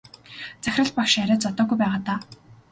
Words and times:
Захирал 0.63 0.89
багш 0.95 1.13
арай 1.23 1.39
зодоогүй 1.43 1.77
байгаа 1.83 2.01
даа. 2.07 2.19